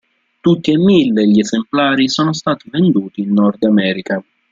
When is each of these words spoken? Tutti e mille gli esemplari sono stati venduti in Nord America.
Tutti 0.39 0.71
e 0.71 0.79
mille 0.79 1.27
gli 1.27 1.37
esemplari 1.39 2.09
sono 2.09 2.33
stati 2.33 2.71
venduti 2.71 3.21
in 3.21 3.33
Nord 3.33 3.61
America. 3.65 4.19